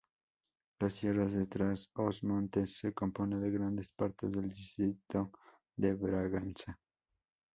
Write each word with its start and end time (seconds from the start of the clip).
Las 0.79 0.95
Tierras 0.95 1.31
de 1.33 1.45
Trás-os-Montes 1.45 2.75
se 2.75 2.91
compone 2.91 3.39
de 3.39 3.51
grandes 3.51 3.91
partes 3.91 4.31
del 4.31 4.49
distrito 4.51 5.31
de 5.77 5.93
Braganza. 5.93 6.79